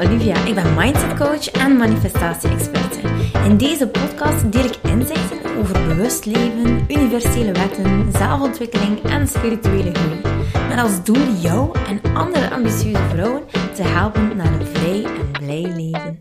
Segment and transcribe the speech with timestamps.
[0.00, 0.44] Olivia.
[0.44, 2.98] Ik ben mindset coach en manifestatie-experte.
[3.44, 10.20] In deze podcast deel ik inzichten over bewust leven, universele wetten, zelfontwikkeling en spirituele groei.
[10.68, 13.42] Met als doel jou en andere ambitieuze vrouwen
[13.74, 16.18] te helpen naar een vrij en blij leven.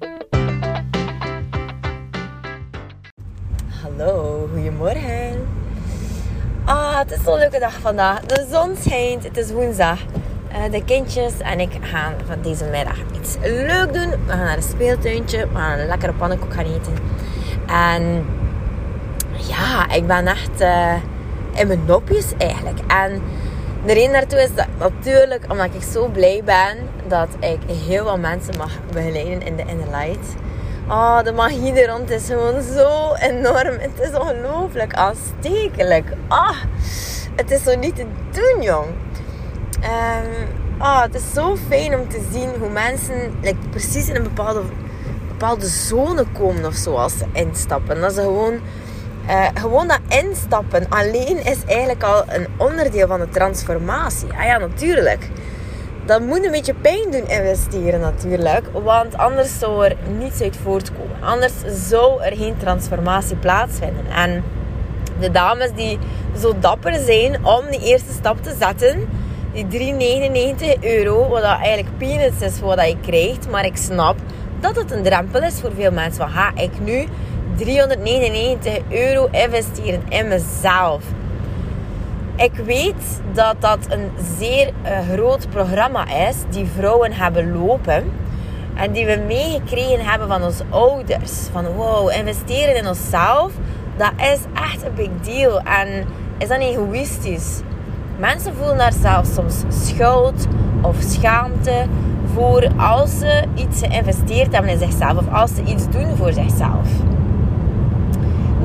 [3.82, 5.48] Hallo, goedemorgen.
[6.66, 8.22] Ah, het is zo'n leuke dag vandaag.
[8.22, 10.00] De zon schijnt, het is woensdag.
[10.52, 14.10] Uh, de kindjes en ik gaan van deze middag iets leuk doen.
[14.10, 15.38] We gaan naar een speeltuintje.
[15.38, 16.94] We gaan een lekkere pannenkoek gaan eten.
[17.68, 18.26] En
[19.48, 20.94] ja, ik ben echt uh,
[21.54, 22.80] in mijn nopjes eigenlijk.
[22.88, 23.22] En
[23.86, 26.78] de reden daartoe is dat natuurlijk omdat ik zo blij ben
[27.08, 30.36] dat ik heel veel mensen mag begeleiden in de Inner Light.
[30.88, 33.78] Oh, de magie er rond is gewoon zo enorm.
[33.80, 36.06] Het is ongelooflijk aanstekelijk.
[36.28, 36.58] Ah,
[37.36, 38.86] het is zo niet te doen, jong.
[39.84, 40.58] Um,
[41.02, 43.34] het is zo fijn om te zien hoe mensen
[43.70, 44.62] precies in een bepaalde,
[45.28, 48.02] bepaalde zone komen of zo als ze instappen.
[48.02, 48.60] Dat ze gewoon,
[49.28, 54.34] uh, gewoon dat instappen alleen is eigenlijk al een onderdeel van de transformatie.
[54.34, 55.30] Ah ja, natuurlijk.
[56.06, 61.22] Dat moet een beetje pijn doen investeren natuurlijk, want anders zou er niets uit voortkomen.
[61.22, 61.54] Anders
[61.90, 64.06] zou er geen transformatie plaatsvinden.
[64.12, 64.44] En
[65.20, 66.00] de dames die
[66.40, 69.08] zo dapper zijn om die eerste stap te zetten,
[69.54, 73.50] die 3,99 euro, wat dat eigenlijk peanuts is voor wat je krijgt.
[73.50, 74.16] Maar ik snap
[74.60, 76.22] dat het een drempel is voor veel mensen.
[76.22, 77.08] Van, ga ik nu
[77.56, 81.04] 399 euro investeren in mezelf?
[82.36, 88.12] Ik weet dat dat een zeer uh, groot programma is die vrouwen hebben lopen.
[88.76, 91.32] En die we meegekregen hebben van onze ouders.
[91.52, 93.52] Van wow, investeren in onszelf,
[93.98, 95.62] dat is echt een big deal.
[95.62, 96.06] En
[96.38, 97.62] is dat niet egoïstisch?
[98.20, 100.48] Mensen voelen daar zelfs soms schuld
[100.82, 101.86] of schaamte
[102.34, 106.88] voor als ze iets geïnvesteerd hebben in zichzelf of als ze iets doen voor zichzelf.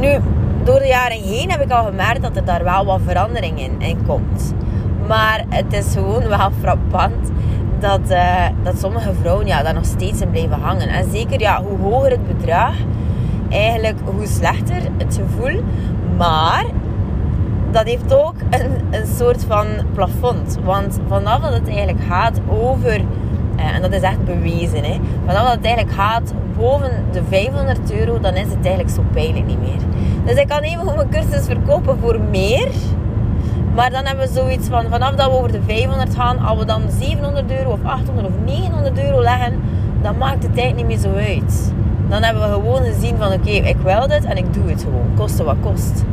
[0.01, 0.19] Nu,
[0.65, 4.07] door de jaren heen heb ik al gemerkt dat er daar wel wat verandering in,
[4.07, 4.55] komt.
[5.09, 7.31] Maar het is gewoon wel frappant
[7.79, 10.89] dat, uh, dat sommige vrouwen ja, daar nog steeds in blijven hangen.
[10.89, 12.75] En zeker ja, hoe hoger het bedrag,
[13.51, 15.63] eigenlijk hoe slechter het gevoel.
[16.17, 16.65] Maar
[17.75, 20.59] dat heeft ook een, een soort van plafond.
[20.65, 23.01] Want vanaf dat het eigenlijk gaat over,
[23.57, 27.93] eh, en dat is echt bewezen, hè, vanaf dat het eigenlijk gaat boven de 500
[27.93, 29.81] euro, dan is het eigenlijk zo pijnlijk niet meer.
[30.25, 32.69] Dus ik kan even mijn cursus verkopen voor meer.
[33.75, 36.65] Maar dan hebben we zoiets van, vanaf dat we over de 500 gaan, als we
[36.65, 39.61] dan 700 euro of 800 of 900 euro leggen,
[40.03, 41.73] dan maakt het tijd niet meer zo uit.
[42.09, 45.11] Dan hebben we gewoon gezien van, oké, ik wil dit en ik doe het gewoon,
[45.17, 46.05] koste wat kost.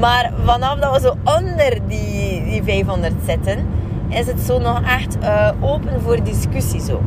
[0.00, 3.66] Maar vanaf dat we zo onder die, die 500 zitten,
[4.08, 7.02] is het zo nog echt uh, open voor discussie zo.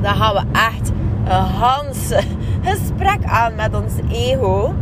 [0.00, 0.92] Dan gaan we echt
[1.24, 2.12] een Hans
[2.70, 4.74] gesprek aan met ons ego.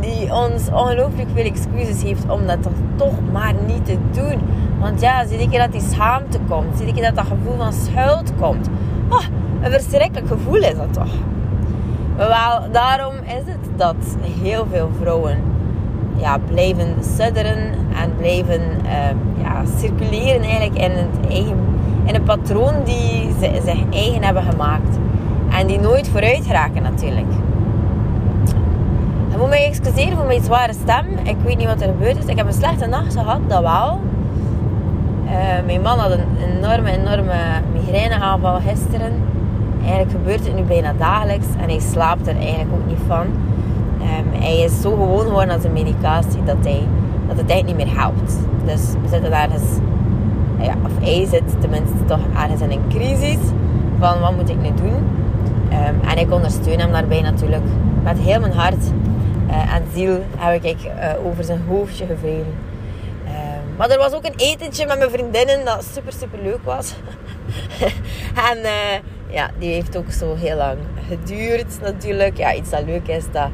[0.00, 2.58] Die ons ongelooflijk veel excuses heeft om dat
[2.96, 4.40] toch maar niet te doen.
[4.80, 6.76] Want ja, zie ik dat die schaamte komt.
[6.76, 8.68] Zie ik dat dat gevoel van schuld komt.
[9.08, 9.24] Oh,
[9.62, 11.12] een verschrikkelijk gevoel is dat toch.
[12.16, 15.38] Wel, daarom is het dat heel veel vrouwen
[16.16, 17.58] ja, blijven sudderen
[18.02, 21.56] en blijven uh, ja, circuleren eigenlijk in, het eigen,
[22.04, 24.98] in een patroon die ze zich eigen hebben gemaakt.
[25.50, 27.32] En die nooit vooruit raken natuurlijk.
[29.30, 31.06] Je moet mij excuseren voor mijn zware stem.
[31.22, 32.24] Ik weet niet wat er gebeurd is.
[32.24, 34.00] Ik heb een slechte nacht gehad, dat wel.
[35.24, 35.30] Uh,
[35.66, 36.24] mijn man had een
[36.56, 37.34] enorme, enorme
[37.72, 39.12] migraineaanval gisteren.
[39.80, 43.26] Eigenlijk gebeurt het nu bijna dagelijks en hij slaapt er eigenlijk ook niet van.
[44.00, 46.82] Um, hij is zo gewoon geworden aan zijn medicatie dat, hij,
[47.28, 48.36] dat het eigenlijk niet meer helpt.
[48.64, 49.62] Dus we zitten ergens,
[50.58, 53.38] ja, of hij zit tenminste toch ergens in een crisis
[53.98, 55.18] van wat moet ik nu doen.
[55.72, 57.64] Um, en ik ondersteun hem daarbij natuurlijk
[58.02, 58.84] met heel mijn hart
[59.50, 62.54] uh, en ziel heb ik uh, over zijn hoofdje gevreden.
[63.26, 66.94] Um, maar er was ook een etentje met mijn vriendinnen dat super super leuk was.
[68.50, 68.98] en uh,
[69.28, 72.36] ja, die heeft ook zo heel lang geduurd natuurlijk.
[72.36, 73.48] Ja, iets dat leuk is, dat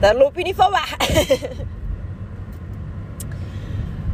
[0.00, 0.96] daar loop je niet van weg.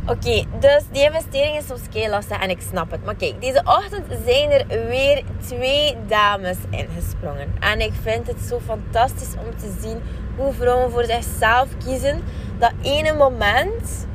[0.06, 3.04] Oké, dus die investering is soms kei lastig en ik snap het.
[3.04, 7.54] Maar kijk, deze ochtend zijn er weer twee dames ingesprongen.
[7.60, 10.00] En ik vind het zo fantastisch om te zien
[10.36, 12.22] hoe vrouwen voor zichzelf kiezen.
[12.58, 14.06] Dat ene moment,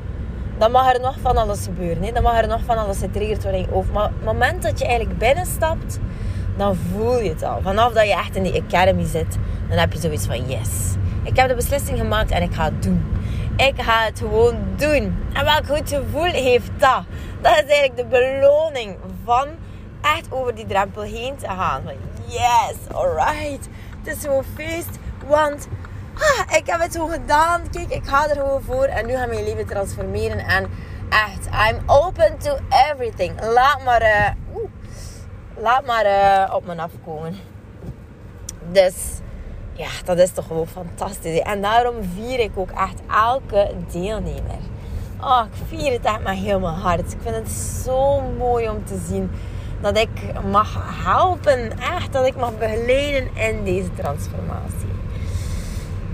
[0.58, 2.04] dan mag er nog van alles gebeuren.
[2.04, 2.12] Hè?
[2.12, 4.86] Dan mag er nog van alles getriggerd worden in je Maar het moment dat je
[4.86, 6.00] eigenlijk binnenstapt,
[6.58, 7.62] dan voel je het al.
[7.62, 9.38] Vanaf dat je echt in die academy zit,
[9.70, 10.96] dan heb je zoiets van yes.
[11.28, 13.16] Ik heb de beslissing gemaakt en ik ga het doen.
[13.56, 15.26] Ik ga het gewoon doen.
[15.34, 17.04] En welk goed gevoel heeft dat?
[17.42, 19.48] Dat is eigenlijk de beloning van
[20.02, 21.84] echt over die drempel heen te gaan.
[22.26, 23.68] yes, alright.
[24.04, 25.68] Het is gewoon feest, want
[26.14, 27.70] ah, ik heb het zo gedaan.
[27.72, 30.38] Kijk, ik ga er gewoon voor en nu gaat mijn leven transformeren.
[30.38, 30.70] En
[31.10, 32.58] echt, I'm open to
[32.90, 33.42] everything.
[33.42, 34.30] Laat maar, uh,
[35.58, 37.36] laat maar uh, op me afkomen.
[38.72, 39.17] Dus
[39.78, 41.40] ja, dat is toch gewoon fantastisch.
[41.40, 44.60] En daarom vier ik ook echt elke deelnemer.
[45.22, 47.12] Oh, ik vier het echt maar helemaal hard.
[47.12, 47.52] Ik vind het
[47.86, 49.32] zo mooi om te zien
[49.82, 50.10] dat ik
[50.52, 51.80] mag helpen.
[51.80, 54.96] Echt, dat ik mag begeleiden in deze transformatie.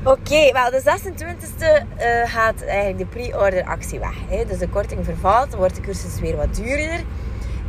[0.04, 4.16] Oké, wel de 26e uh, gaat eigenlijk de pre-order actie weg.
[4.30, 4.46] Hè?
[4.46, 7.04] Dus de korting vervalt, wordt de cursus weer wat duurder.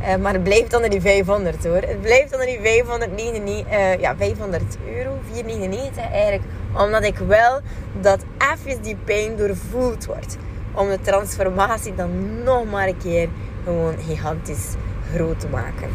[0.01, 1.75] Uh, maar het blijft onder die 500 hoor.
[1.75, 6.43] Het blijft onder die 599, uh, ja, 500 euro, 499 eigenlijk.
[6.77, 7.59] Omdat ik wil
[8.01, 10.37] dat even die pijn doorvoeld wordt.
[10.73, 13.29] Om de transformatie dan nog maar een keer
[13.63, 14.73] gewoon gigantisch
[15.13, 15.89] groot te maken.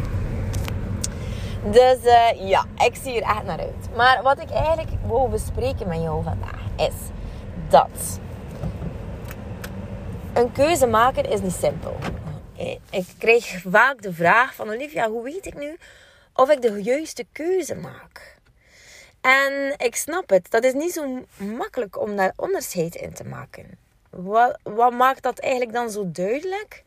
[1.63, 3.89] Dus uh, ja, ik zie er echt naar uit.
[3.95, 6.95] Maar wat ik eigenlijk wil bespreken met jou vandaag is
[7.69, 8.19] dat
[10.33, 11.95] een keuze maken is niet simpel.
[12.89, 15.77] Ik krijg vaak de vraag van Olivia, hoe weet ik nu
[16.33, 18.39] of ik de juiste keuze maak?
[19.21, 23.77] En ik snap het, dat is niet zo makkelijk om daar onderscheid in te maken.
[24.09, 26.83] Wat, wat maakt dat eigenlijk dan zo duidelijk?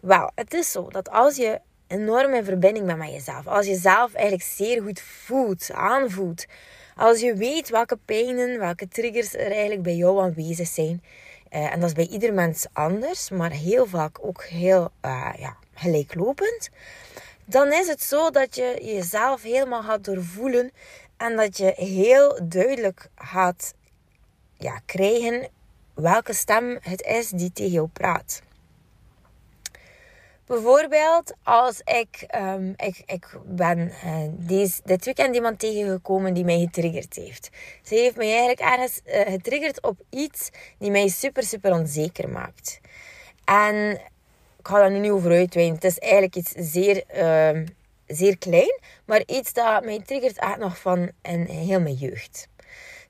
[0.00, 3.74] Wel, het is zo dat als je enorm in verbinding bent met jezelf, als je
[3.74, 6.44] zelf eigenlijk zeer goed voelt, aanvoelt,
[6.96, 11.02] als je weet welke pijnen, welke triggers er eigenlijk bij jou aanwezig zijn,
[11.54, 15.56] uh, en dat is bij ieder mens anders, maar heel vaak ook heel uh, ja,
[15.74, 16.70] gelijklopend,
[17.44, 20.70] dan is het zo dat je jezelf helemaal gaat doorvoelen
[21.16, 23.74] en dat je heel duidelijk gaat
[24.56, 25.48] ja, krijgen
[25.94, 28.42] welke stem het is die tegen jou praat.
[30.52, 36.58] Bijvoorbeeld als ik, um, ik, ik ben uh, deze, dit weekend iemand tegengekomen die mij
[36.58, 37.50] getriggerd heeft.
[37.82, 42.80] Ze heeft mij eigenlijk ergens uh, getriggerd op iets die mij super, super onzeker maakt.
[43.44, 43.90] En
[44.58, 45.74] ik ga daar nu niet over uitweiden.
[45.74, 47.66] Het is eigenlijk iets zeer, uh,
[48.06, 52.48] zeer klein, maar iets dat mij triggert echt nog van een heel mijn jeugd.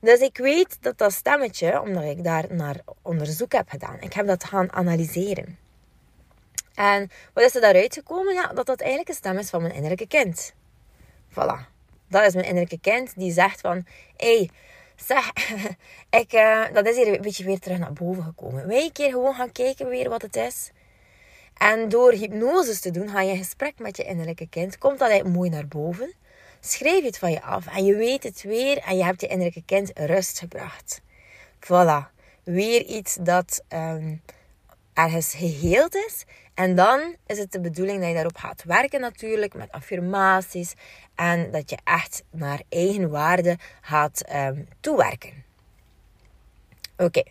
[0.00, 4.26] Dus ik weet dat dat stemmetje, omdat ik daar naar onderzoek heb gedaan, ik heb
[4.26, 5.61] dat gaan analyseren.
[6.74, 8.34] En wat is er daaruit gekomen?
[8.34, 10.52] Ja, dat dat eigenlijk een stem is van mijn innerlijke kind.
[11.30, 11.70] Voilà.
[12.08, 13.86] Dat is mijn innerlijke kind die zegt van...
[14.16, 14.50] Hey,
[14.96, 15.32] zeg,
[16.22, 18.66] ik, uh, dat is hier een beetje weer terug naar boven gekomen.
[18.66, 20.70] Wij een keer gewoon gaan kijken weer wat het is.
[21.56, 24.78] En door hypnoses te doen, ga je in gesprek met je innerlijke kind.
[24.78, 26.14] Komt dat eigenlijk mooi naar boven.
[26.60, 27.66] Schrijf je het van je af.
[27.66, 28.78] En je weet het weer.
[28.78, 31.00] En je hebt je innerlijke kind rust gebracht.
[31.60, 32.10] Voilà.
[32.42, 34.22] Weer iets dat um,
[34.94, 36.24] ergens geheeld is.
[36.54, 40.74] En dan is het de bedoeling dat je daarop gaat werken natuurlijk, met affirmaties.
[41.14, 45.44] En dat je echt naar eigen waarde gaat um, toewerken.
[46.96, 47.22] Oké,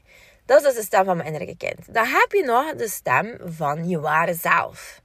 [0.45, 1.93] dat is dus de stem van mijn innerlijke kind.
[1.93, 5.01] Dan heb je nog de stem van je ware zelf.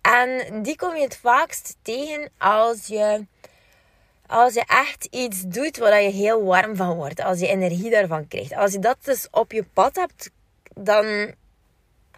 [0.00, 3.26] En die kom je het vaakst tegen als je,
[4.26, 7.22] als je echt iets doet waar je heel warm van wordt.
[7.22, 8.54] Als je energie daarvan krijgt.
[8.54, 10.30] Als je dat dus op je pad hebt,
[10.74, 11.34] dan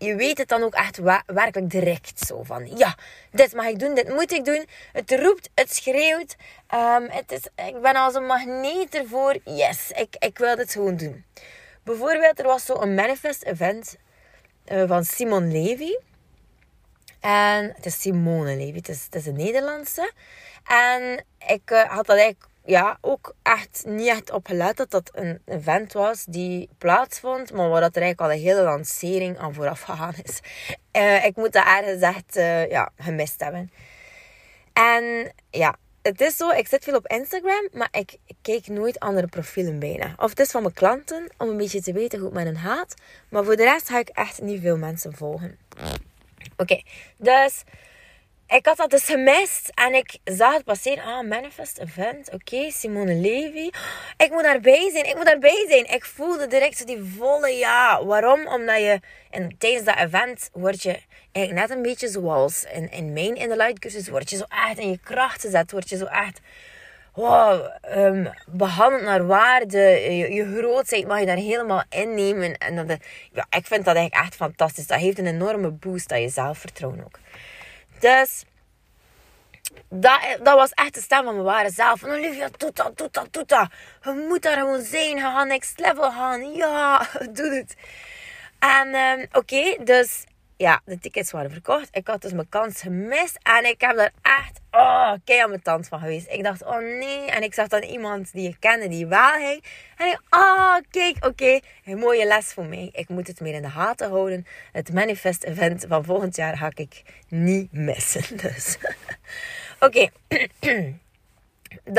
[0.00, 2.94] je weet het dan ook echt werkelijk direct zo van, ja,
[3.30, 4.66] dit mag ik doen, dit moet ik doen.
[4.92, 6.36] Het roept, het schreeuwt.
[6.74, 9.36] Um, het is, ik ben als een magneet ervoor.
[9.44, 11.24] Yes, ik, ik wil dit gewoon doen.
[11.82, 13.96] Bijvoorbeeld, er was zo een manifest event
[14.72, 15.96] uh, van Simon Levy.
[17.20, 20.12] En het is Simone Levy, het is, het is een Nederlandse.
[20.64, 25.10] En ik uh, had dat eigenlijk ja, ook echt niet echt op gelet dat dat
[25.14, 29.54] een event was die plaatsvond, maar waar dat er eigenlijk al een hele lancering aan
[29.54, 30.40] vooraf gegaan is.
[30.92, 33.70] Uh, ik moet dat ergens echt uh, ja, gemist hebben.
[34.72, 38.98] En ja, het is zo, ik zit veel op Instagram, maar ik, ik kijk nooit
[38.98, 40.14] andere profielen bijna.
[40.16, 42.58] Of het is van mijn klanten, om een beetje te weten hoe het met hen
[42.58, 42.94] gaat.
[43.28, 45.58] Maar voor de rest ga ik echt niet veel mensen volgen.
[46.56, 46.82] Oké,
[47.16, 47.62] dus
[48.50, 51.04] ik had dat dus gemist en ik zag het passeren.
[51.04, 52.32] Ah, Manifest Event.
[52.32, 53.70] Oké, Simone Levy.
[54.16, 55.06] Ik moet daarbij zijn.
[55.06, 55.84] Ik moet daarbij zijn.
[55.84, 58.04] Ik voelde direct die volle ja.
[58.04, 58.46] Waarom?
[58.46, 61.00] Omdat je en tijdens dat event word je
[61.32, 64.08] eigenlijk net een beetje zoals in, in mijn in de light cursus.
[64.08, 65.72] Word je zo echt in je kracht gezet.
[65.72, 66.40] Word je zo echt
[67.14, 69.78] wow, um, behandeld naar waarde.
[69.78, 72.58] Je, je grootheid mag je daar helemaal innemen.
[72.58, 72.98] En dat,
[73.32, 74.86] ja, ik vind dat eigenlijk echt fantastisch.
[74.86, 77.18] Dat heeft een enorme boost aan je zelfvertrouwen ook.
[78.00, 78.44] Dus
[79.88, 82.00] dat, dat was echt de stem van mijn ware zelf.
[82.00, 83.68] Van Olivia, doe dat, doe dat, doe dat.
[84.02, 85.16] Je moet daar gewoon zijn.
[85.16, 86.54] Je gaat next level gaan.
[86.54, 87.74] Ja, doe het.
[88.58, 90.24] En um, oké, dus
[90.60, 91.88] ja, de tickets waren verkocht.
[91.92, 93.38] Ik had dus mijn kans gemist.
[93.42, 96.30] En ik heb daar echt, oh, kei aan mijn tand van geweest.
[96.30, 97.30] Ik dacht, oh nee.
[97.30, 99.64] En ik zag dan iemand die ik kende, die wel ging.
[99.96, 101.60] En ik, oh, kijk, oké.
[101.84, 102.88] Een mooie les voor mij.
[102.92, 104.46] Ik moet het meer in de gaten houden.
[104.72, 108.36] Het Manifest Event van volgend jaar ga ik niet missen.
[108.42, 108.78] Dus,
[109.78, 110.08] oké.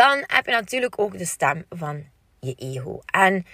[0.02, 2.06] dan heb je natuurlijk ook de stem van
[2.40, 3.02] je ego.
[3.06, 3.46] En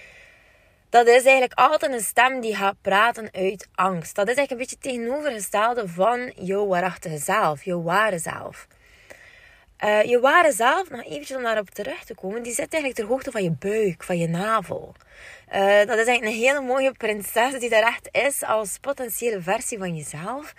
[0.90, 4.14] dat is eigenlijk altijd een stem die gaat praten uit angst.
[4.14, 8.66] Dat is eigenlijk een beetje tegenovergestelde van jouw waarachtige zelf, jouw ware zelf.
[9.84, 13.06] Uh, je ware zelf, nog eventjes om daarop terug te komen, die zit eigenlijk ter
[13.06, 14.94] hoogte van je buik, van je navel.
[15.54, 19.78] Uh, dat is eigenlijk een hele mooie prinses die daar echt is als potentiële versie
[19.78, 20.54] van jezelf.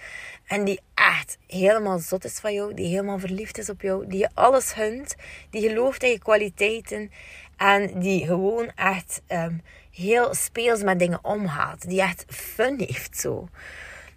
[0.47, 4.19] En die echt helemaal zot is van jou, die helemaal verliefd is op jou, die
[4.19, 5.15] je alles hunt,
[5.49, 7.11] die gelooft in je kwaliteiten
[7.57, 11.89] en die gewoon echt um, heel speels met dingen omgaat.
[11.89, 13.47] Die echt fun heeft zo.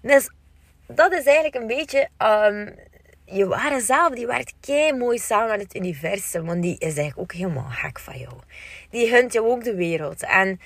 [0.00, 0.31] Dus
[0.87, 2.09] dat is eigenlijk een beetje...
[2.19, 2.75] Um,
[3.25, 6.47] je ware zelf, die werkt kei mooi samen met het universum.
[6.47, 8.35] Want die is eigenlijk ook helemaal gek van jou.
[8.91, 10.23] Die hunt jou ook de wereld.
[10.23, 10.61] En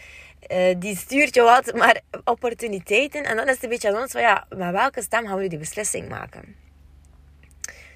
[0.52, 3.24] uh, die stuurt jou altijd maar opportuniteiten.
[3.24, 5.48] En dan is het een beetje aan ons van ja, met welke stem gaan we
[5.48, 6.56] die beslissing maken?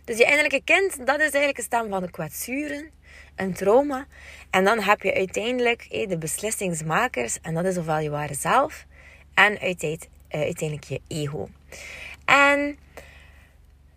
[0.04, 2.90] Dus je innerlijke kind, dat is eigenlijk een stem van de kwetsuren,
[3.40, 4.06] een trauma.
[4.50, 8.86] En dan heb je uiteindelijk de beslissingsmakers, en dat is ofwel je ware zelf,
[9.34, 9.86] en eh,
[10.28, 11.48] uiteindelijk je ego.
[12.24, 12.78] En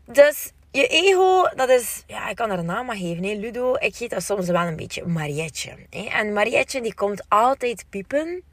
[0.06, 3.76] dus je ego, dat is, ja, ik kan er een naam aan geven, hè, Ludo.
[3.76, 5.72] Ik heet dat soms wel een beetje Marietje.
[5.90, 8.44] En Marietje die komt altijd piepen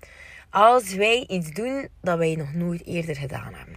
[0.51, 3.77] als wij iets doen dat wij nog nooit eerder gedaan hebben.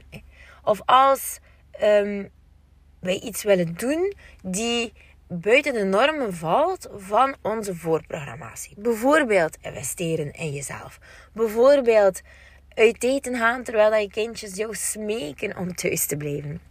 [0.64, 1.40] Of als
[1.82, 2.30] um,
[3.00, 4.94] wij iets willen doen die
[5.28, 8.74] buiten de normen valt van onze voorprogrammatie.
[8.78, 11.00] Bijvoorbeeld investeren in jezelf.
[11.34, 12.22] Bijvoorbeeld
[12.76, 16.62] uit eten gaan terwijl je kindjes jou smeken om thuis te blijven.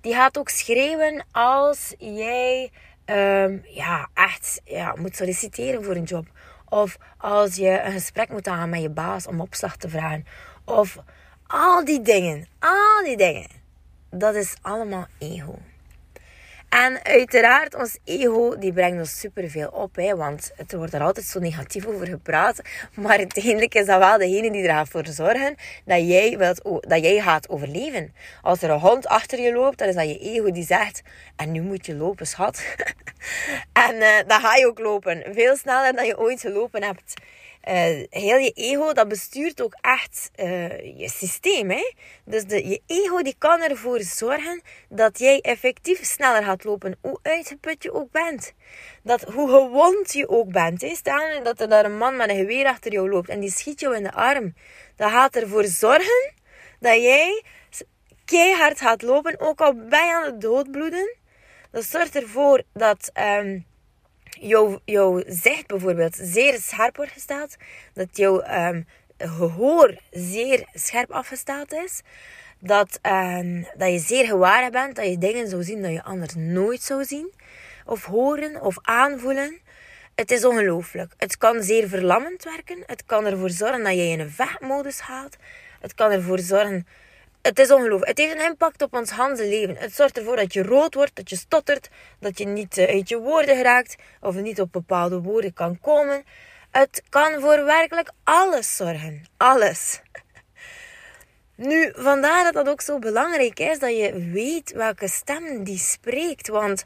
[0.00, 2.70] Die gaat ook schreeuwen als jij
[3.04, 6.26] ehm, ja, echt ja, moet solliciteren voor een job.
[6.68, 10.26] Of als je een gesprek moet aan met je baas om opslag te vragen.
[10.64, 10.98] Of
[11.46, 12.46] al die dingen.
[12.58, 13.60] Al die dingen
[14.10, 15.58] dat is allemaal ego.
[16.70, 19.96] En uiteraard, ons ego die brengt ons superveel op.
[19.96, 22.60] Hè, want het wordt er altijd zo negatief over gepraat.
[22.94, 27.48] Maar uiteindelijk is dat wel degene die ervoor zorgen dat jij, wilt, dat jij gaat
[27.48, 28.14] overleven.
[28.42, 31.02] Als er een hond achter je loopt, dan is dat je ego die zegt...
[31.36, 32.62] En nu moet je lopen, schat.
[33.86, 35.24] en uh, dan ga je ook lopen.
[35.32, 37.14] Veel sneller dan je ooit gelopen hebt.
[37.68, 41.70] Uh, heel je ego, dat bestuurt ook echt uh, je systeem.
[41.70, 41.92] Hè?
[42.24, 47.18] Dus de, je ego die kan ervoor zorgen dat jij effectief sneller gaat lopen, hoe
[47.22, 48.54] uitgeput je ook bent.
[49.02, 50.80] Dat hoe gewond je ook bent.
[50.80, 50.94] Hè?
[50.94, 53.80] Stel dat er daar een man met een geweer achter jou loopt en die schiet
[53.80, 54.54] jou in de arm.
[54.96, 56.32] Dat gaat ervoor zorgen
[56.78, 57.42] dat jij
[58.24, 61.16] keihard gaat lopen, ook al ben je aan het doodbloeden.
[61.70, 63.10] Dat zorgt ervoor dat...
[63.38, 63.68] Um,
[64.30, 67.56] jouw, jouw zicht bijvoorbeeld zeer scherp wordt gesteld.
[67.92, 68.86] Dat jouw um,
[69.18, 72.00] gehoor zeer scherp afgesteld is.
[72.58, 74.96] Dat, um, dat je zeer gewaar bent.
[74.96, 77.32] Dat je dingen zou zien dat je anders nooit zou zien.
[77.84, 79.58] Of horen of aanvoelen.
[80.14, 81.12] Het is ongelooflijk.
[81.16, 82.82] Het kan zeer verlammend werken.
[82.86, 85.36] Het kan ervoor zorgen dat je in een vechtmodus gaat.
[85.80, 86.86] Het kan ervoor zorgen
[87.42, 88.08] het is ongelooflijk.
[88.08, 89.76] Het heeft een impact op ons hele leven.
[89.76, 93.08] Het zorgt ervoor dat je rood wordt, dat je stottert, dat je niet eh, uit
[93.08, 96.24] je woorden geraakt of niet op bepaalde woorden kan komen.
[96.70, 99.24] Het kan voor werkelijk alles zorgen.
[99.36, 100.00] Alles.
[101.54, 106.48] Nu, vandaar dat dat ook zo belangrijk is dat je weet welke stem die spreekt.
[106.48, 106.84] Want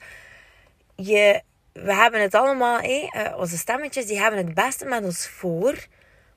[0.94, 1.42] je,
[1.72, 5.86] we hebben het allemaal, eh, onze stemmetjes, die hebben het beste met ons voor.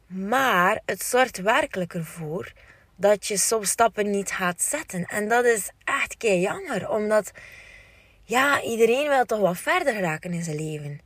[0.08, 2.52] Maar het zorgt werkelijk ervoor
[2.98, 5.06] dat je soms stappen niet gaat zetten.
[5.06, 7.32] En dat is echt kei jammer, omdat
[8.24, 11.00] ja, iedereen wil toch wat verder raken in zijn leven.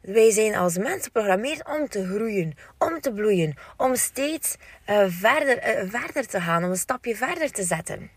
[0.00, 5.84] Wij zijn als mensen geprogrammeerd om te groeien, om te bloeien, om steeds uh, verder,
[5.84, 8.10] uh, verder te gaan, om een stapje verder te zetten.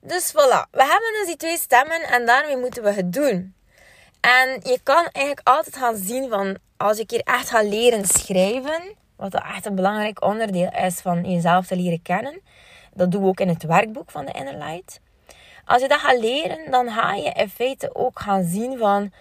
[0.00, 3.54] Dus voilà, we hebben dus die twee stemmen en daarmee moeten we het doen.
[4.20, 8.96] En je kan eigenlijk altijd gaan zien van, als ik hier echt ga leren schrijven,
[9.16, 12.40] wat echt een belangrijk onderdeel is van jezelf te leren kennen.
[12.94, 15.00] Dat doen we ook in het werkboek van de Inner Light.
[15.64, 19.12] Als je dat gaat leren, dan ga je in feite ook gaan zien van...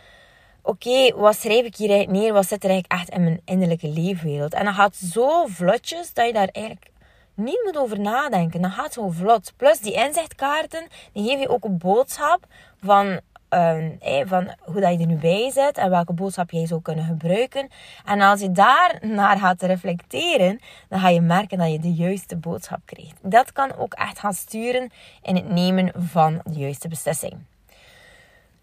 [0.62, 2.33] Oké, wat schrijf ik hier neer?
[2.33, 4.53] Wat zit er eigenlijk echt in mijn innerlijke leefwereld?
[4.53, 6.91] En dat gaat zo vlotjes dat je daar eigenlijk
[7.33, 8.62] niet moet over nadenken.
[8.62, 9.53] Dat gaat zo vlot.
[9.57, 12.45] Plus die inzichtkaarten, die geven je ook een boodschap
[12.83, 13.19] van
[13.53, 17.05] uh, van hoe dat je er nu bij zit en welke boodschap jij zou kunnen
[17.05, 17.69] gebruiken.
[18.05, 22.36] En als je daar naar gaat reflecteren, dan ga je merken dat je de juiste
[22.36, 23.17] boodschap krijgt.
[23.22, 24.91] Dat kan ook echt gaan sturen
[25.22, 27.33] in het nemen van de juiste beslissing.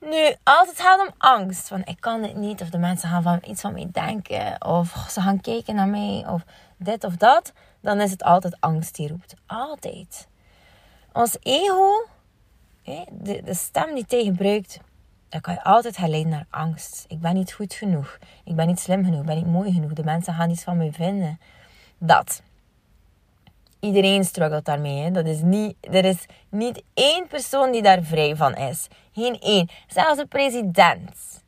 [0.00, 3.23] Nu, als het gaat om angst, van ik kan het niet, of de mensen gaan
[3.23, 6.42] van iets van mij denken, of ze gaan kijken naar mij, of
[6.76, 9.35] dit of dat, dan is het altijd angst die roept.
[9.47, 10.28] Altijd.
[11.12, 12.06] Ons ego,
[13.11, 14.80] de, de stem die tegen gebruikt,
[15.28, 17.04] dan kan je altijd herleiden naar angst.
[17.09, 18.18] Ik ben niet goed genoeg.
[18.44, 19.20] Ik ben niet slim genoeg.
[19.20, 19.92] Ik ben niet mooi genoeg.
[19.92, 21.40] De mensen gaan iets van mij vinden.
[21.99, 22.42] Dat.
[23.80, 25.11] Iedereen struggelt daarmee.
[25.11, 28.88] Dat is niet, er is niet één persoon die daar vrij van is.
[29.12, 29.68] Geen één.
[29.87, 31.42] Zelfs de president.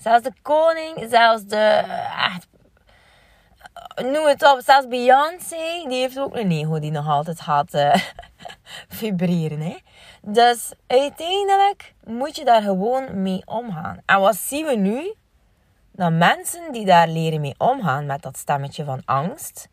[0.00, 1.06] Zelfs de koning.
[1.10, 1.84] Zelfs de...
[4.02, 4.60] Noem het op.
[4.64, 5.84] Zelfs Beyoncé.
[5.88, 7.94] Die heeft ook een ego die nog altijd gaat uh,
[8.98, 9.60] vibreren.
[9.60, 9.76] Hè?
[10.22, 14.02] Dus uiteindelijk moet je daar gewoon mee omgaan.
[14.06, 15.14] En wat zien we nu?
[15.92, 19.68] Dat mensen die daar leren mee omgaan met dat stemmetje van angst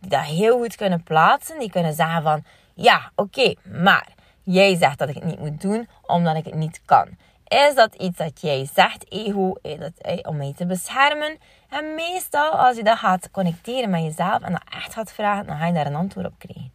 [0.00, 1.58] die dat heel goed kunnen plaatsen.
[1.58, 2.44] Die kunnen zeggen van,
[2.74, 4.08] ja, oké, maar
[4.42, 7.08] jij zegt dat ik het niet moet doen omdat ik het niet kan.
[7.48, 11.38] Is dat iets dat jij zegt, ego, dat, om mij te beschermen?
[11.68, 15.56] En meestal, als je dat gaat connecteren met jezelf en dat echt gaat vragen, dan
[15.56, 16.72] ga je daar een antwoord op krijgen.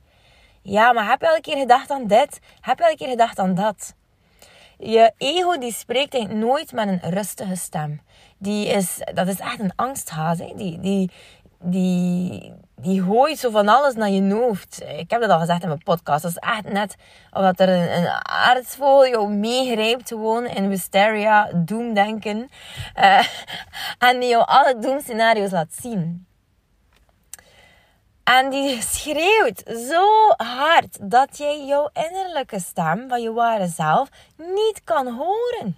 [0.61, 2.39] Ja, maar heb je een keer gedacht aan dit?
[2.61, 3.95] Heb je een keer gedacht aan dat?
[4.77, 8.01] Je ego die spreekt nooit met een rustige stem.
[8.37, 10.37] Die is, dat is echt een angsthaas.
[10.37, 11.11] Die, die,
[11.63, 14.81] die, die gooit zo van alles naar je hoofd.
[14.97, 16.21] Ik heb dat al gezegd in mijn podcast.
[16.21, 16.95] Dat is echt net
[17.31, 22.49] omdat er een, een aardsvogel jou meegrijpt gewoon in wisteria, doemdenken.
[22.99, 23.27] Uh,
[24.09, 26.27] en die jou alle doemscenario's laat zien.
[28.23, 34.81] En die schreeuwt zo hard dat jij jouw innerlijke stem van je ware zelf niet
[34.83, 35.77] kan horen.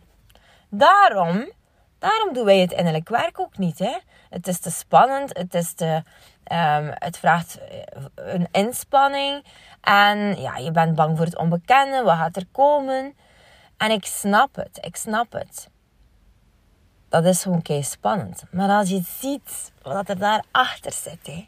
[0.70, 1.51] Daarom,
[2.00, 3.80] daarom doen wij het innerlijk werk ook niet.
[3.80, 3.98] Hè?
[4.29, 5.38] Het is te spannend.
[5.38, 6.03] Het, is te,
[6.52, 9.45] um, het vraagt eh, een inspanning.
[9.82, 12.04] En ja, je bent bang voor het onbekende.
[12.04, 13.15] Wat gaat er komen?
[13.78, 14.78] En ik snap het.
[14.82, 15.69] Ik snap het.
[17.10, 18.43] Dat is gewoon kei spannend.
[18.52, 21.47] Maar als je ziet wat er daarachter zit, hè,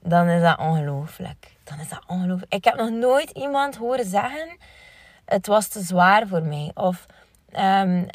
[0.00, 1.56] dan is dat ongelooflijk.
[1.64, 2.54] Dan is dat ongelooflijk.
[2.54, 4.56] Ik heb nog nooit iemand horen zeggen:
[5.24, 6.70] het was te zwaar voor mij.
[6.74, 7.06] Of
[7.56, 8.06] um,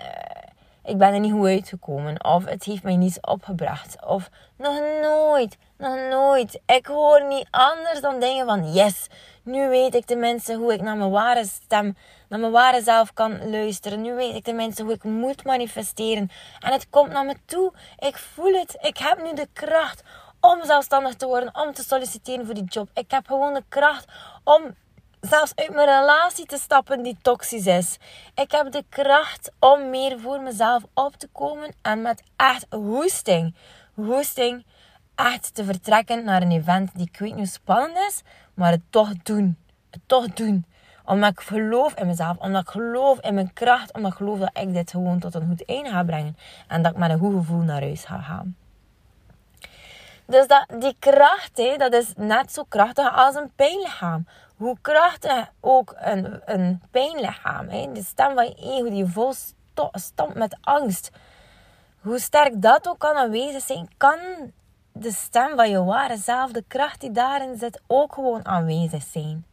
[0.89, 2.23] ik ben er niet goed uitgekomen.
[2.23, 4.05] Of het heeft mij niets opgebracht.
[4.05, 6.59] Of nog nooit, nog nooit.
[6.65, 9.07] Ik hoor niet anders dan dingen van yes.
[9.43, 11.97] Nu weet ik tenminste hoe ik naar mijn ware stem,
[12.29, 14.01] naar mijn ware zelf kan luisteren.
[14.01, 16.29] Nu weet ik tenminste hoe ik moet manifesteren.
[16.59, 17.73] En het komt naar me toe.
[17.97, 18.77] Ik voel het.
[18.81, 20.03] Ik heb nu de kracht
[20.39, 22.89] om zelfstandig te worden, om te solliciteren voor die job.
[22.93, 24.05] Ik heb gewoon de kracht
[24.43, 24.75] om
[25.21, 27.97] zelfs uit mijn relatie te stappen die toxisch is.
[28.35, 33.55] Ik heb de kracht om meer voor mezelf op te komen en met echt hoesting,
[33.93, 34.65] hoesting,
[35.15, 38.21] echt te vertrekken naar een event die ik weet niet spannend is,
[38.53, 39.57] maar het toch doen.
[39.89, 40.65] Het toch doen.
[41.05, 44.49] Omdat ik geloof in mezelf, omdat ik geloof in mijn kracht, omdat ik geloof dat
[44.53, 47.33] ik dit gewoon tot een goed einde ga brengen en dat ik met een goed
[47.33, 48.55] gevoel naar huis ga gaan.
[50.25, 54.27] Dus dat, die kracht, hé, dat is net zo krachtig als een pijnlichaam
[54.59, 59.33] hoe krachtig ook een, een pijnlichaam, hè, de stem van je ego die vol
[59.91, 61.11] stampt met angst,
[62.01, 64.19] hoe sterk dat ook kan aanwezig zijn, kan
[64.91, 69.45] de stem van je ware zelf, de kracht die daarin zit, ook gewoon aanwezig zijn.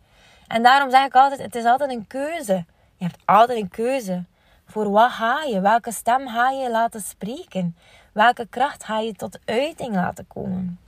[0.47, 2.65] En daarom zeg ik altijd, het is altijd een keuze.
[2.97, 4.25] Je hebt altijd een keuze.
[4.67, 5.61] Voor wat ga je?
[5.61, 7.77] Welke stem ga je laten spreken?
[8.13, 10.81] Welke kracht ga je tot uiting laten komen?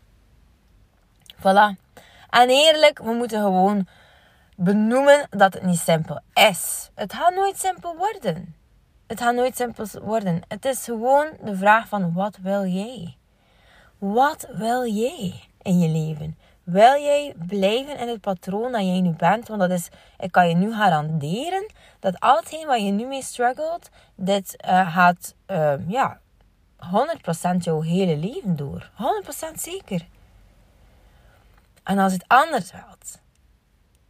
[1.36, 1.76] Voilà.
[2.30, 3.86] En eerlijk, we moeten gewoon
[4.60, 6.90] benoemen dat het niet simpel is.
[6.94, 8.54] Het gaat nooit simpel worden.
[9.06, 10.42] Het gaat nooit simpel worden.
[10.48, 13.16] Het is gewoon de vraag van wat wil jij?
[13.98, 16.38] Wat wil jij in je leven?
[16.62, 19.48] Wil jij blijven in het patroon dat jij nu bent?
[19.48, 23.22] Want dat is, ik kan je nu garanderen dat al hetgeen wat je nu mee
[23.22, 26.20] struggelt, dit uh, gaat, uh, ja,
[26.76, 28.90] 100% jouw hele leven door.
[29.52, 30.06] 100% zeker.
[31.82, 33.20] En als het anders wilt,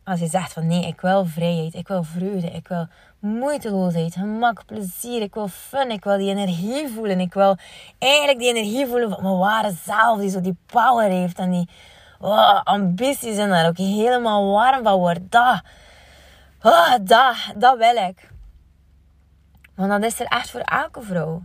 [0.08, 2.86] als je zegt van nee, ik wil vrijheid, ik wil vreugde, ik wil
[3.18, 7.20] moeiteloosheid, gemak, plezier, ik wil fun, ik wil die energie voelen.
[7.20, 7.56] Ik wil
[7.98, 11.68] eigenlijk die energie voelen van mijn ware zelf, die zo die power heeft en die
[12.20, 15.30] oh, ambities en daar ook helemaal warm van wordt.
[15.30, 15.60] Dat,
[16.62, 18.30] oh, dat, dat wil ik.
[19.74, 21.42] Want dat is er echt voor elke vrouw.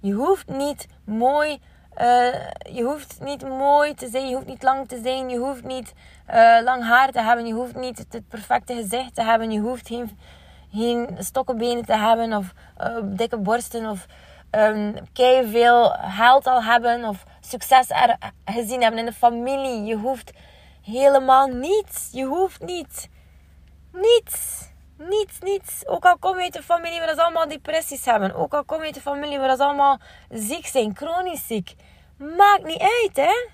[0.00, 1.60] Je hoeft niet mooi
[2.00, 2.34] uh,
[2.72, 5.92] je hoeft niet mooi te zijn, je hoeft niet lang te zijn, je hoeft niet
[6.30, 9.86] uh, lang haar te hebben, je hoeft niet het perfecte gezicht te hebben, je hoeft
[9.86, 10.18] geen,
[10.72, 14.06] geen stokkenbenen te hebben of uh, dikke borsten of
[14.50, 14.94] um,
[15.50, 19.84] veel geld al hebben of succes er gezien hebben in de familie.
[19.84, 20.32] Je hoeft
[20.82, 22.08] helemaal niets.
[22.12, 23.08] Je hoeft niet.
[23.92, 24.70] Niets.
[24.98, 25.86] Niets, niets.
[25.86, 28.34] Ook al kom je uit een familie waar ze allemaal depressies hebben.
[28.34, 29.98] Ook al kom je uit een familie waar ze allemaal
[30.30, 31.74] ziek zijn, chronisch ziek.
[32.16, 33.48] Maakt niet uit, hè.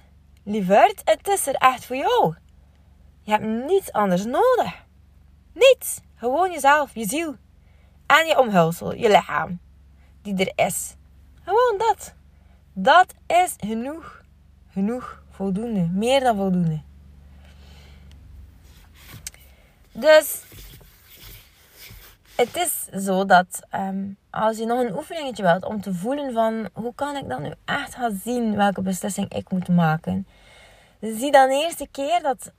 [0.45, 2.35] Lieverd, het is er echt voor jou.
[3.29, 4.85] Je hebt niets anders nodig.
[5.53, 6.01] Niets.
[6.15, 7.35] Gewoon jezelf, je ziel.
[8.07, 9.61] En je omhulsel, je lichaam.
[10.23, 10.95] Die er is.
[11.43, 12.15] Gewoon dat.
[12.73, 14.23] Dat is genoeg.
[14.73, 15.23] Genoeg.
[15.31, 15.89] Voldoende.
[15.93, 16.81] Meer dan voldoende.
[19.93, 20.43] Dus
[22.37, 26.69] het is zo dat ehm, als je nog een oefeningetje wilt om te voelen van
[26.73, 30.27] hoe kan ik dan nu echt gaan zien welke beslissing ik moet maken.
[31.01, 32.53] Zie dan de eerste keer dat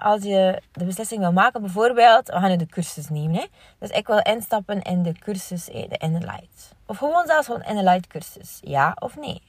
[0.00, 3.34] als je de beslissing wil maken, bijvoorbeeld, we gaan nu de cursus nemen.
[3.34, 3.46] Hè?
[3.78, 6.74] Dus ik wil instappen in de cursus, de Inner Light.
[6.86, 8.58] Of gewoon zelfs gewoon Inner Light cursus.
[8.60, 9.42] Ja of nee?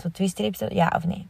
[0.00, 1.28] Zo twee streepjes, ja of nee.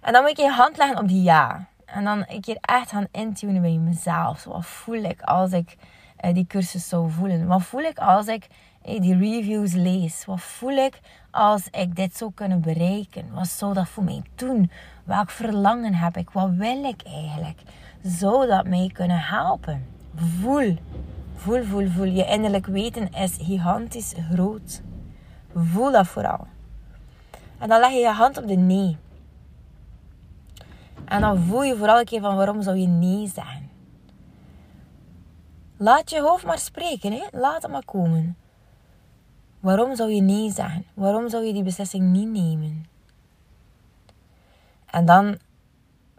[0.00, 1.68] En dan moet je je hand leggen op die ja.
[1.84, 4.44] En dan een keer echt gaan intunen bij mezelf.
[4.44, 5.76] Wat voel ik als ik
[6.24, 7.46] uh, die cursus zou voelen?
[7.46, 8.46] Wat voel ik als ik
[8.86, 10.24] die reviews lees?
[10.24, 13.32] Wat voel ik als ik dit zou kunnen bereiken?
[13.32, 14.70] Wat zou dat voor mij doen?
[15.04, 16.30] Welk verlangen heb ik?
[16.30, 17.60] Wat wil ik eigenlijk?
[18.02, 19.86] Zou dat mij kunnen helpen?
[20.14, 20.76] Voel.
[21.34, 22.04] Voel, voel, voel.
[22.04, 24.82] Je innerlijk weten is gigantisch groot.
[25.54, 26.46] Voel dat vooral.
[27.58, 28.96] En dan leg je je hand op de nee.
[31.04, 33.70] En dan voel je vooral een keer van waarom zou je nee zeggen.
[35.76, 37.22] Laat je hoofd maar spreken, hè?
[37.32, 38.36] laat het maar komen.
[39.66, 40.84] Waarom zou je nee zeggen?
[40.94, 42.86] Waarom zou je die beslissing niet nemen?
[44.86, 45.38] En dan,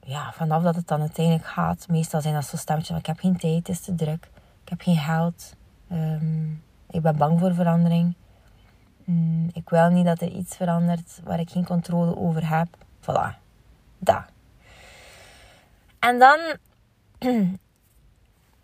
[0.04, 3.20] ja, vanaf dat het dan uiteindelijk gaat, meestal zijn dat zo'n stemmetjes van ik heb
[3.20, 4.30] geen tijd, het is te druk,
[4.64, 5.54] ik heb geen geld,
[5.90, 6.50] ehm,
[6.90, 8.14] ik ben bang voor verandering,
[9.04, 12.68] mm, ik wil niet dat er iets verandert waar ik geen controle over heb.
[13.02, 13.38] Voilà,
[13.98, 14.24] dat.
[16.00, 16.40] En dan,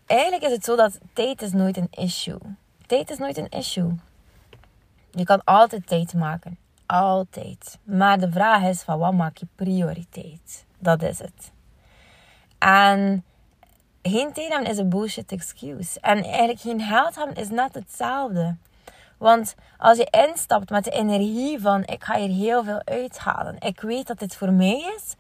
[0.06, 2.40] eigenlijk is het zo dat tijd is nooit een issue.
[2.86, 3.96] Tijd is nooit een issue.
[5.16, 6.58] Je kan altijd tijd maken.
[6.86, 7.80] Altijd.
[7.84, 10.66] Maar de vraag is van wat maak je prioriteit?
[10.80, 11.52] Dat is het.
[12.58, 13.24] En
[14.02, 16.00] geen tijd hebben is een bullshit excuse.
[16.00, 18.56] En eigenlijk geen geld hebben is net hetzelfde.
[19.18, 23.56] Want als je instapt met de energie van ik ga hier heel veel uithalen.
[23.60, 25.16] Ik weet dat dit voor mij is.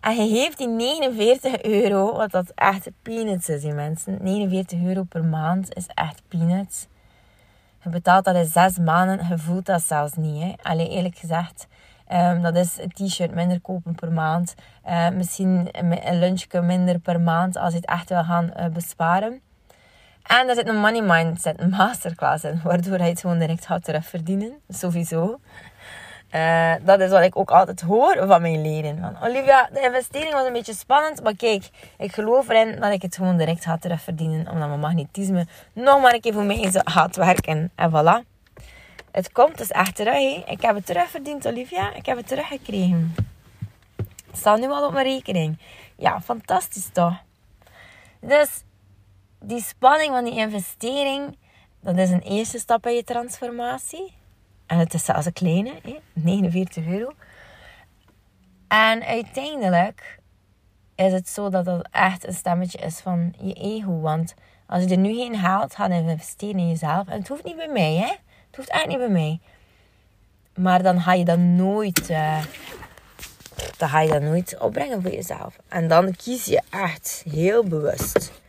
[0.00, 4.18] En je geeft die 49 euro, wat dat echt peanuts is, die mensen.
[4.20, 6.86] 49 euro per maand is echt peanuts.
[7.82, 9.26] Je betaalt dat in zes maanden.
[9.28, 10.56] Je voelt dat zelfs niet.
[10.62, 10.74] Hè.
[10.76, 11.66] Eerlijk gezegd.
[12.12, 14.54] Um, dat is een t-shirt minder kopen per maand.
[14.88, 19.40] Uh, misschien een lunchje minder per maand als je het echt wil gaan uh, besparen.
[20.22, 24.52] En er zit een money mindset masterclass in, waardoor hij het gewoon direct gaat terugverdienen.
[24.68, 25.40] Sowieso.
[26.34, 28.98] Uh, dat is wat ik ook altijd hoor van mijn leden.
[29.00, 33.02] Van, Olivia, de investering was een beetje spannend, maar kijk, ik geloof erin dat ik
[33.02, 37.16] het gewoon direct ga terugverdienen, omdat mijn magnetisme nog maar een keer voor mij gaat
[37.16, 37.70] werken.
[37.74, 38.26] En voilà.
[39.10, 40.46] Het komt dus echt terug.
[40.46, 41.94] Ik heb het terugverdiend, Olivia.
[41.94, 43.14] Ik heb het teruggekregen.
[43.96, 45.58] Het staat nu al op mijn rekening.
[45.96, 47.14] Ja, fantastisch toch?
[48.20, 48.62] Dus
[49.40, 51.36] die spanning van die investering,
[51.80, 54.12] dat is een eerste stap in je transformatie.
[54.66, 55.72] En het is zelfs een kleine,
[56.12, 57.12] 49 euro.
[58.68, 60.18] En uiteindelijk
[60.94, 64.00] is het zo dat dat echt een stemmetje is van je ego.
[64.00, 64.34] Want
[64.66, 67.08] als je er nu geen haalt, ga je investeren in jezelf.
[67.08, 68.06] En het hoeft niet bij mij, hè.
[68.46, 69.40] Het hoeft echt niet bij mij.
[70.54, 72.10] Maar dan ga je dat nooit...
[72.10, 72.44] Uh,
[73.76, 75.56] dan ga je dat nooit opbrengen voor jezelf.
[75.68, 78.41] En dan kies je echt heel bewust.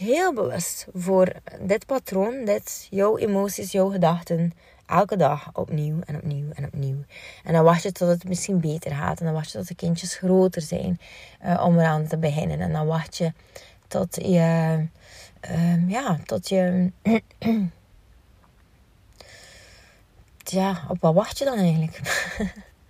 [0.00, 4.52] Heel bewust voor dit patroon, dit, jouw emoties, jouw gedachten
[4.86, 7.04] elke dag opnieuw en opnieuw en opnieuw.
[7.44, 9.18] En dan wacht je tot het misschien beter gaat.
[9.18, 11.00] En dan wacht je tot de kindjes groter zijn
[11.44, 12.60] uh, om eraan te beginnen.
[12.60, 13.32] En dan wacht je
[13.88, 14.86] tot je,
[15.50, 16.90] uh, ja, tot je,
[20.44, 22.00] ja, op wat wacht je dan eigenlijk?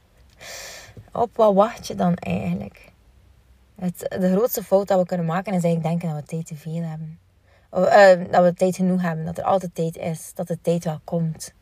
[1.13, 2.90] op wat wacht je dan eigenlijk?
[3.81, 6.57] Het, de grootste fout dat we kunnen maken is eigenlijk denken dat we tijd te
[6.57, 7.19] veel hebben.
[7.75, 11.01] Uh, dat we tijd genoeg hebben, dat er altijd tijd is, dat de tijd wel
[11.05, 11.55] komt.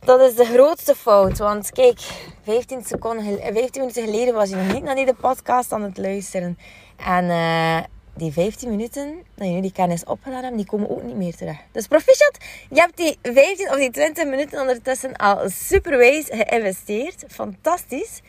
[0.00, 1.38] Dat is de grootste fout.
[1.38, 2.00] Want kijk,
[2.42, 6.58] 15, seconden, 15 minuten geleden was je nog niet naar die podcast aan het luisteren.
[6.96, 7.78] En uh,
[8.14, 11.56] die 15 minuten dat jullie die kennis opgedaan hebben, die komen ook niet meer terug.
[11.72, 12.38] Dus proficiat,
[12.70, 17.24] je hebt die 15 of die 20 minuten ondertussen al superwijs geïnvesteerd.
[17.28, 18.20] Fantastisch.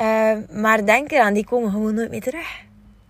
[0.00, 2.64] Uh, maar denk eraan, die komen gewoon nooit meer terug.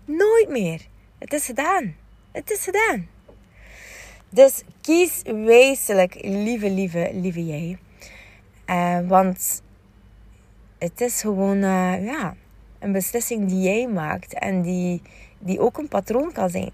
[0.04, 0.80] Nooit meer.
[1.18, 1.94] Het is gedaan.
[2.32, 3.08] Het is gedaan.
[4.28, 7.78] Dus kies wezenlijk, lieve, lieve, lieve jij.
[8.66, 9.62] Uh, want
[10.78, 12.34] het is gewoon uh, ja,
[12.78, 15.02] een beslissing die jij maakt en die,
[15.38, 16.70] die ook een patroon kan zijn.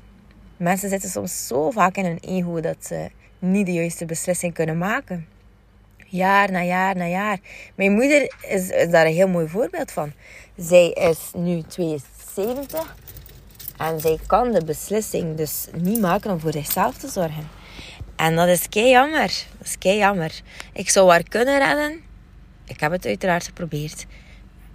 [0.57, 4.79] Mensen zitten soms zo vaak in hun ego dat ze niet de juiste beslissing kunnen
[4.79, 5.27] maken.
[6.13, 7.39] Jaar na jaar na jaar.
[7.75, 10.13] Mijn moeder is, is daar een heel mooi voorbeeld van.
[10.57, 12.97] Zij is nu 72
[13.77, 17.49] en zij kan de beslissing dus niet maken om voor zichzelf te zorgen.
[18.17, 19.47] En dat is kei jammer.
[19.59, 20.41] Dat is kei jammer.
[20.73, 22.01] Ik zou haar kunnen redden.
[22.67, 24.07] Ik heb het uiteraard geprobeerd.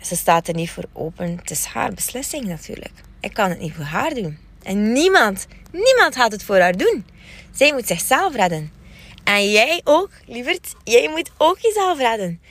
[0.02, 1.38] Ze staat er niet voor open.
[1.38, 2.94] Het is haar beslissing natuurlijk.
[3.20, 4.38] Ik kan het niet voor haar doen.
[4.64, 7.06] En niemand, niemand gaat het voor haar doen.
[7.52, 8.77] Zij moet zichzelf redden.
[9.28, 12.42] En jij ook, lieverd, jij moet ook jezelf redden.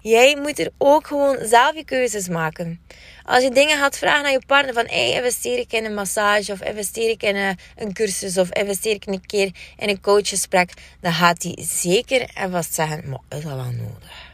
[0.00, 2.80] Jij moet er ook gewoon zelf je keuzes maken.
[3.24, 6.52] Als je dingen gaat vragen aan je partner van hey, investeer ik in een massage
[6.52, 10.72] of investeer ik in een, een cursus of investeer ik een keer in een coachgesprek,
[11.00, 14.32] dan gaat hij zeker en vast zeggen, maar is dat wel nodig?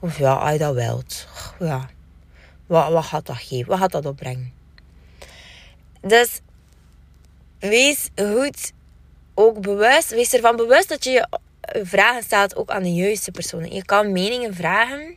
[0.00, 1.26] Of ja, als je dat wilt.
[1.58, 1.90] Ja,
[2.66, 3.68] wat, wat gaat dat geven?
[3.68, 4.52] Wat gaat dat opbrengen?
[6.00, 6.40] Dus
[7.58, 8.72] wees goed
[9.34, 11.26] ook bewust, wees ervan bewust dat je je
[11.84, 13.74] vragen stelt ook aan de juiste personen.
[13.74, 15.16] Je kan meningen vragen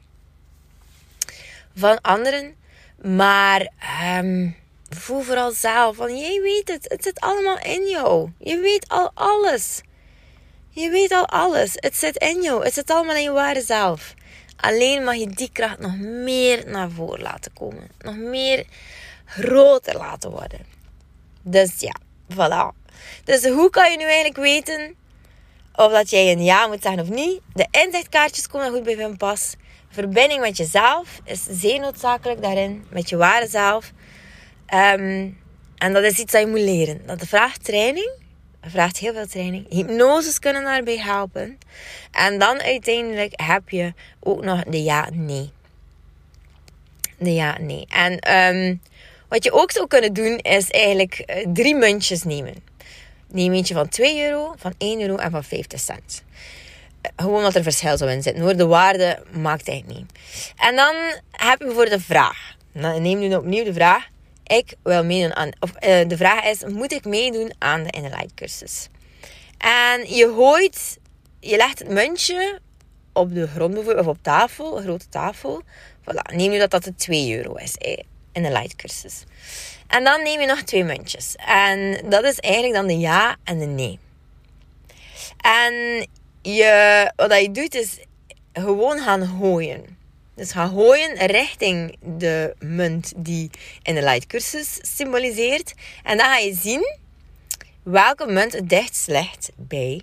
[1.76, 2.56] van anderen,
[3.02, 3.72] maar
[4.18, 4.56] um,
[4.90, 8.32] voel vooral zelf van jij weet het, het zit allemaal in jou.
[8.38, 9.82] Je weet al alles.
[10.70, 11.72] Je weet al alles.
[11.76, 12.64] Het zit in jou.
[12.64, 14.14] Het zit allemaal in je ware zelf.
[14.56, 17.88] Alleen mag je die kracht nog meer naar voren laten komen.
[18.00, 18.66] Nog meer
[19.26, 20.60] groter laten worden.
[21.42, 21.96] Dus ja,
[22.34, 22.85] voilà.
[23.24, 24.96] Dus hoe kan je nu eigenlijk weten
[25.76, 27.42] of dat jij een ja moet zeggen of niet?
[27.54, 29.56] De inzichtkaartjes komen goed bij hun pas.
[29.90, 32.86] Verbinding met jezelf is zeer noodzakelijk daarin.
[32.90, 33.92] Met je ware zelf.
[34.66, 35.30] Ehm,
[35.78, 37.02] en dat is iets dat je moet leren.
[37.06, 38.12] Dat vraagt training.
[38.62, 39.66] Dat vraagt heel veel training.
[39.70, 41.58] Hypnoses kunnen daarbij helpen.
[42.12, 45.52] En dan uiteindelijk heb je ook nog de ja-nee.
[47.18, 47.86] De ja-nee.
[47.90, 48.82] En um,
[49.28, 52.54] wat je ook zou kunnen doen, is eigenlijk eh, drie muntjes nemen.
[53.28, 56.24] Neem eentje van 2 euro, van 1 euro en van 50 cent.
[57.02, 58.56] Eh, gewoon dat er verschil zou in hoor.
[58.56, 60.12] De waarde maakt eigenlijk niet.
[60.56, 60.96] En dan
[61.32, 62.56] heb je voor de vraag.
[62.72, 64.08] neem nu opnieuw de vraag.
[64.44, 65.50] Ik wil meedoen aan...
[65.60, 68.90] Of uh, de vraag is, moet ik meedoen aan de Inner cursus?
[69.58, 70.98] En je gooit...
[71.40, 72.60] Je legt het muntje
[73.14, 75.62] op de grond bijvoorbeeld, of op tafel, een grote tafel.
[76.02, 76.36] Voilà.
[76.36, 77.76] Neem nu dat dat de 2 euro is
[78.32, 79.24] in de light cursus.
[79.88, 81.36] En dan neem je nog twee muntjes.
[81.36, 84.00] En dat is eigenlijk dan de ja en de nee.
[85.38, 86.08] En
[86.42, 88.00] je, wat je doet is
[88.54, 89.98] gewoon gaan gooien.
[90.36, 93.50] Dus ga gooien richting de munt die
[93.82, 95.74] in de light cursus symboliseert.
[96.04, 96.98] En dan ga je zien
[97.84, 100.02] welke munt het dichtst ligt bij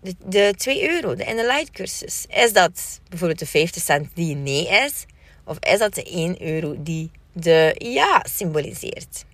[0.00, 2.24] de, de 2 euro, de in de light cursus.
[2.28, 5.04] Is dat bijvoorbeeld de 50 cent die nee is?
[5.44, 9.24] Of is dat de 1 euro die de ja symboliseert.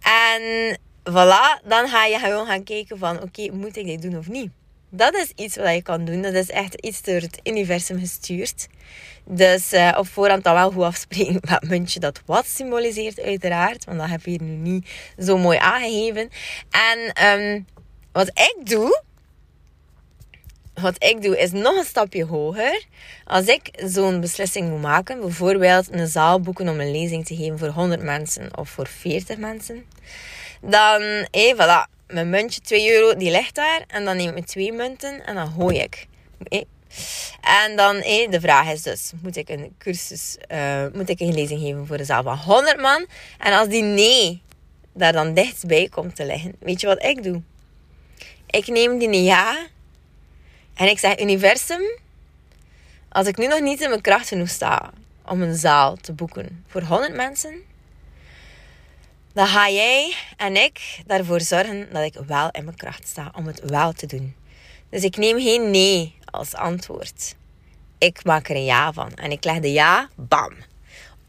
[0.00, 0.78] En
[1.10, 4.50] voilà, dan ga je gewoon gaan kijken van oké, moet ik dit doen of niet?
[4.88, 6.22] Dat is iets wat je kan doen.
[6.22, 8.68] Dat is echt iets door het universum gestuurd.
[9.24, 13.84] Dus uh, op voorhand dan wel goed afspreken wat muntje dat wat symboliseert uiteraard.
[13.84, 16.28] Want dat heb je hier nu niet zo mooi aangegeven.
[16.70, 17.66] En um,
[18.12, 19.02] wat ik doe,
[20.80, 22.84] wat ik doe is nog een stapje hoger.
[23.24, 27.58] Als ik zo'n beslissing moet maken, bijvoorbeeld een zaal boeken om een lezing te geven
[27.58, 29.84] voor 100 mensen of voor 40 mensen,
[30.60, 33.84] dan, hé, voilà, mijn muntje 2 euro, die ligt daar.
[33.86, 36.06] En dan neem ik twee munten en dan gooi ik.
[37.40, 41.34] En dan, hé, de vraag is dus, moet ik een cursus, uh, moet ik een
[41.34, 43.06] lezing geven voor een zaal van 100 man?
[43.38, 44.42] En als die nee
[44.92, 47.42] daar dan dichtstbij komt te liggen, weet je wat ik doe?
[48.46, 49.66] Ik neem die ja
[50.76, 51.82] en ik zeg, universum,
[53.08, 54.92] als ik nu nog niet in mijn kracht genoeg sta
[55.24, 57.62] om een zaal te boeken voor 100 mensen,
[59.32, 63.46] dan ga jij en ik daarvoor zorgen dat ik wel in mijn kracht sta om
[63.46, 64.34] het wel te doen.
[64.90, 67.34] Dus ik neem geen nee als antwoord.
[67.98, 69.14] Ik maak er een ja van.
[69.14, 70.52] En ik leg de ja, bam,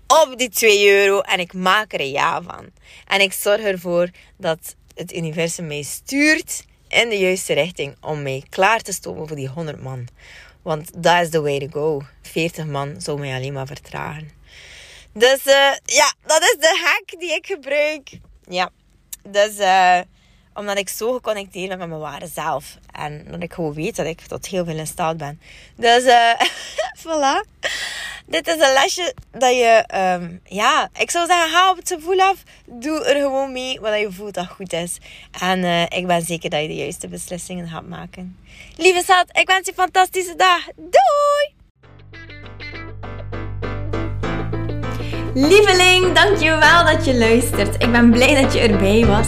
[0.07, 2.65] op die 2 euro en ik maak er een ja van.
[3.07, 8.43] En ik zorg ervoor dat het universum mij stuurt in de juiste richting om mij
[8.49, 10.07] klaar te stomen voor die 100 man.
[10.61, 12.01] Want dat is the way to go.
[12.21, 14.29] 40 man zou mij alleen maar vertragen.
[15.13, 18.19] Dus uh, ja, dat is de hack die ik gebruik.
[18.49, 18.69] Ja,
[19.23, 19.99] dus uh,
[20.53, 22.77] omdat ik zo geconnecteerd ben met mijn ware zelf.
[22.91, 25.41] En dat ik gewoon weet dat ik tot heel veel in staat ben.
[25.75, 26.33] Dus uh,
[27.03, 27.49] voilà.
[28.27, 32.19] Dit is een lesje dat je, ehm, ja, ik zou zeggen, haal op het gevoel
[32.19, 32.43] af.
[32.65, 34.97] Doe er gewoon mee wat je voelt dat goed is.
[35.41, 38.37] En uh, ik ben zeker dat je de juiste beslissingen gaat maken.
[38.75, 40.65] Lieve schat, ik wens je een fantastische dag.
[40.75, 41.55] Doei!
[45.33, 47.83] Lieveling, dankjewel dat je luistert.
[47.83, 49.27] Ik ben blij dat je erbij was.